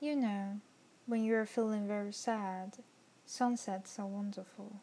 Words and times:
You 0.00 0.14
know, 0.14 0.60
when 1.06 1.24
you 1.24 1.34
are 1.34 1.44
feeling 1.44 1.88
very 1.88 2.12
sad, 2.12 2.78
sunsets 3.26 3.98
are 3.98 4.06
wonderful. 4.06 4.76